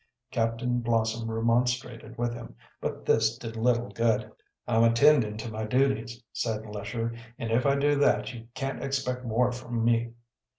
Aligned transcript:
Captain 0.31 0.79
Blossom 0.79 1.29
remonstrated 1.29 2.17
with 2.17 2.33
him, 2.33 2.55
but 2.81 3.05
this 3.05 3.37
did 3.37 3.55
little 3.55 3.91
good. 3.91 4.31
"I'm 4.67 4.83
attending 4.83 5.37
to 5.37 5.51
my 5.51 5.65
duties," 5.65 6.23
said 6.33 6.65
Lesher. 6.65 7.13
"And 7.37 7.51
if 7.51 7.67
I 7.67 7.75
do 7.75 7.93
that 7.99 8.33
you 8.33 8.47
can't 8.55 8.83
expect 8.83 9.23
more 9.25 9.51
from 9.51 9.85
me." 9.85 10.13